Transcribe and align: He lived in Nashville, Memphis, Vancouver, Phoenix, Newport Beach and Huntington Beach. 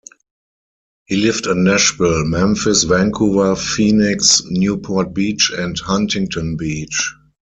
He 1.05 1.15
lived 1.15 1.45
in 1.45 1.63
Nashville, 1.63 2.25
Memphis, 2.25 2.85
Vancouver, 2.85 3.55
Phoenix, 3.55 4.41
Newport 4.45 5.13
Beach 5.13 5.51
and 5.55 5.77
Huntington 5.77 6.57
Beach. 6.57 7.13